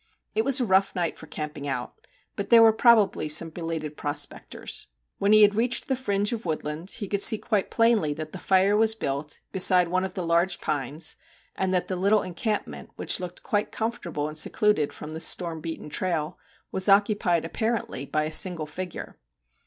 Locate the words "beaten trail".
15.61-16.39